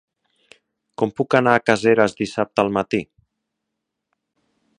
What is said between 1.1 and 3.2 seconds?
puc anar a Caseres dissabte al matí?